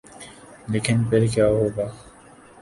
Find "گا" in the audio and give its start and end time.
1.77-1.87